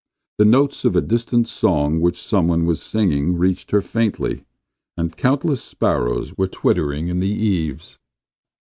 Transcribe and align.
The 0.39 0.45
notes 0.45 0.83
of 0.83 0.95
a 0.95 1.01
distant 1.01 1.47
song 1.47 1.99
which 2.01 2.19
some 2.19 2.47
one 2.47 2.65
was 2.65 2.81
singing 2.81 3.37
reached 3.37 3.69
her 3.69 3.81
faintly, 3.81 4.45
and 4.97 5.15
countless 5.15 5.61
sparrows 5.63 6.35
were 6.39 6.47
twittering 6.47 7.07
in 7.09 7.19
the 7.19 7.29
eaves. 7.29 7.99